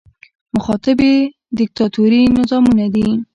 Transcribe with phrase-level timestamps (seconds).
[0.55, 1.15] مخاطب یې
[1.59, 3.07] دیکتاتوري نظامونه دي.